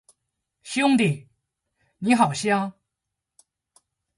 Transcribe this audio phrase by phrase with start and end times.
[0.63, 1.29] 兄弟，
[1.99, 2.73] 你好香